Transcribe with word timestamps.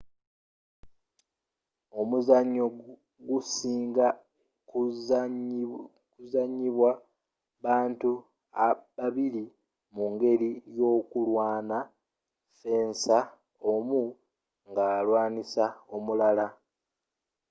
omuzzanyo 1.99 2.65
gusinga 3.27 4.07
kuzanyibwa 6.13 6.89
bantu 7.65 8.11
babiri 8.97 9.43
mu'ngeli 9.95 10.49
yokulwaana 10.77 11.77
fensa 12.59 13.17
omu 13.71 14.01
nga 14.69 14.83
alwaanisa 14.97 15.65
omulala 15.95 16.47